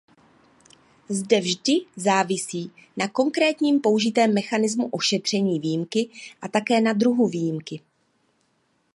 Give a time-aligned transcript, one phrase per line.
[1.09, 6.09] Zde vždy závisí na konkrétním použitém mechanismu ošetření výjimky
[6.41, 7.81] a také na druhu výjimky.